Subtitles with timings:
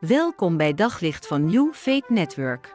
[0.00, 2.74] Welkom bij Daglicht van New Faith Network.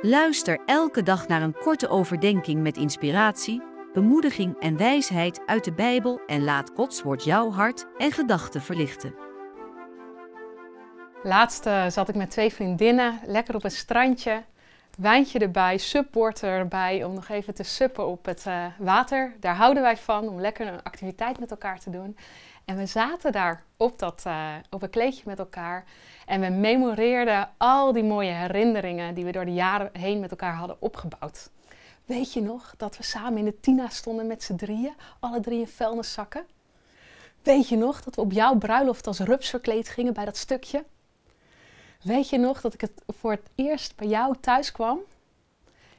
[0.00, 3.62] Luister elke dag naar een korte overdenking met inspiratie,
[3.92, 9.14] bemoediging en wijsheid uit de Bijbel en laat Gods woord jouw hart en gedachten verlichten.
[11.22, 14.42] Laatst eh, zat ik met twee vriendinnen lekker op een strandje,
[14.98, 19.34] wijntje erbij, subboard erbij om nog even te suppen op het eh, water.
[19.40, 22.16] Daar houden wij van om lekker een activiteit met elkaar te doen.
[22.64, 25.84] En we zaten daar op, dat, uh, op een kleedje met elkaar.
[26.26, 30.54] En we memoreerden al die mooie herinneringen die we door de jaren heen met elkaar
[30.54, 31.50] hadden opgebouwd.
[32.04, 35.60] Weet je nog dat we samen in de Tina stonden met z'n drieën, alle drie
[35.60, 36.46] in vuilniszakken?
[37.42, 40.84] Weet je nog dat we op jouw bruiloft als rups verkleed gingen bij dat stukje?
[42.02, 45.00] Weet je nog dat ik het voor het eerst bij jou thuis kwam?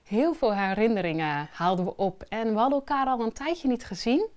[0.04, 4.30] Heel veel herinneringen haalden we op en we hadden elkaar al een tijdje niet gezien.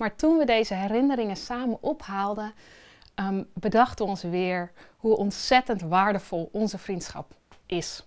[0.00, 2.54] Maar toen we deze herinneringen samen ophaalden,
[3.14, 7.34] um, bedachten we ons weer hoe ontzettend waardevol onze vriendschap
[7.66, 8.06] is.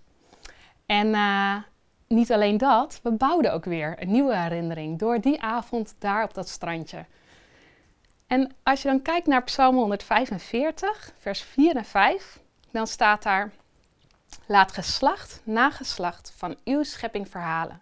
[0.86, 1.56] En uh,
[2.08, 6.34] niet alleen dat, we bouwden ook weer een nieuwe herinnering door die avond daar op
[6.34, 7.06] dat strandje.
[8.28, 12.40] En als je dan kijkt naar Psalm 145, vers 4 en 5,
[12.72, 13.52] dan staat daar:
[14.46, 17.82] Laat geslacht na geslacht van uw schepping verhalen,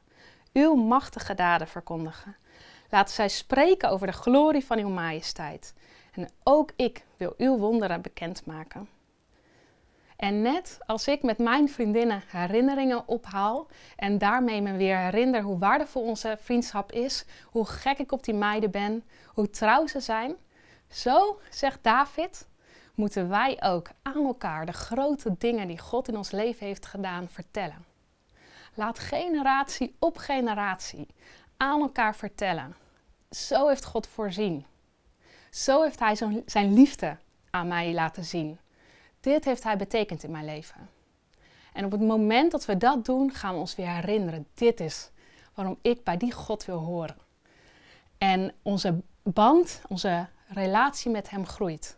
[0.53, 2.35] uw machtige daden verkondigen.
[2.91, 5.73] Laat zij spreken over de glorie van uw majesteit.
[6.11, 8.89] En ook ik wil uw wonderen bekendmaken.
[10.15, 15.57] En net als ik met mijn vriendinnen herinneringen ophaal en daarmee me weer herinner hoe
[15.57, 20.35] waardevol onze vriendschap is, hoe gek ik op die meiden ben, hoe trouw ze zijn,
[20.89, 22.47] zo, zegt David,
[22.95, 27.29] moeten wij ook aan elkaar de grote dingen die God in ons leven heeft gedaan
[27.29, 27.85] vertellen.
[28.73, 31.07] Laat generatie op generatie
[31.61, 32.75] aan elkaar vertellen.
[33.29, 34.65] Zo heeft God voorzien.
[35.49, 37.17] Zo heeft Hij zijn liefde
[37.49, 38.59] aan mij laten zien.
[39.19, 40.89] Dit heeft Hij betekend in mijn leven.
[41.73, 44.47] En op het moment dat we dat doen, gaan we ons weer herinneren.
[44.53, 45.09] Dit is
[45.53, 47.17] waarom ik bij die God wil horen.
[48.17, 51.97] En onze band, onze relatie met Hem groeit.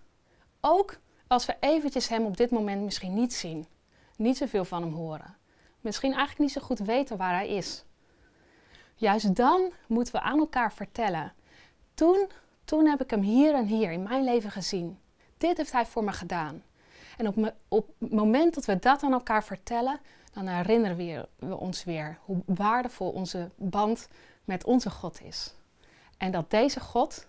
[0.62, 3.68] Ook als we eventjes Hem op dit moment misschien niet zien.
[4.16, 5.36] Niet zoveel van Hem horen.
[5.82, 7.84] Misschien eigenlijk niet zo goed weten waar Hij is.
[8.96, 11.34] Juist dan moeten we aan elkaar vertellen.
[11.94, 12.28] Toen,
[12.66, 15.00] toen heb ik hem hier en hier in mijn leven gezien.
[15.38, 16.64] Dit heeft hij voor me gedaan.
[17.18, 20.00] En op, me, op het moment dat we dat aan elkaar vertellen,
[20.34, 24.08] dan herinneren we ons weer hoe waardevol onze band
[24.44, 25.54] met onze God is.
[26.18, 27.28] En dat deze God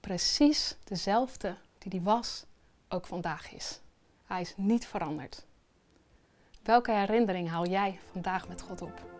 [0.00, 2.44] precies dezelfde die die was,
[2.88, 3.80] ook vandaag is.
[4.24, 5.46] Hij is niet veranderd.
[6.62, 9.19] Welke herinnering haal jij vandaag met God op?